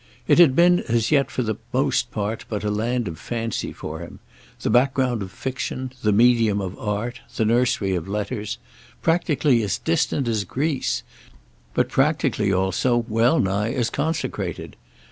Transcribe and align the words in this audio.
It 0.27 0.39
had 0.39 0.55
been 0.55 0.79
as 0.89 1.11
yet 1.11 1.29
for 1.29 1.43
the 1.43 1.57
most 1.71 2.09
part 2.09 2.45
but 2.49 2.63
a 2.63 2.71
land 2.71 3.07
of 3.07 3.19
fancy 3.19 3.71
for 3.71 3.99
him—the 3.99 4.69
background 4.71 5.21
of 5.21 5.31
fiction, 5.31 5.93
the 6.01 6.11
medium 6.11 6.59
of 6.59 6.75
art, 6.79 7.21
the 7.35 7.45
nursery 7.45 7.93
of 7.93 8.07
letters; 8.07 8.57
practically 9.03 9.61
as 9.61 9.77
distant 9.77 10.27
as 10.27 10.43
Greece, 10.43 11.03
but 11.75 11.87
practically 11.87 12.51
also 12.51 13.05
well 13.07 13.39
nigh 13.39 13.73
as 13.73 13.91
consecrated. 13.91 14.75